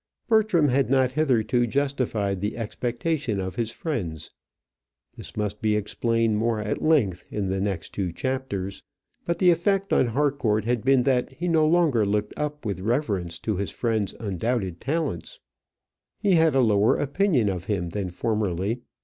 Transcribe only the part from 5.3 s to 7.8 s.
must be explained more at length in the